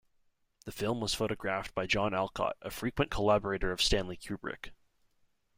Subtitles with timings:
[0.65, 4.71] The film was photographed by John Alcott, a frequent collaborator of Stanley Kubrick.